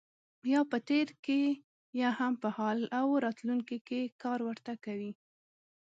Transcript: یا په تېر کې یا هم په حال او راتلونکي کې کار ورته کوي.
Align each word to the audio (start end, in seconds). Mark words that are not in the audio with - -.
یا 0.53 0.61
په 0.71 0.77
تېر 0.89 1.07
کې 1.25 1.41
یا 2.01 2.09
هم 2.19 2.33
په 2.41 2.49
حال 2.57 2.79
او 2.99 3.07
راتلونکي 3.25 3.77
کې 3.87 4.01
کار 4.23 4.39
ورته 4.47 4.73
کوي. 4.85 5.11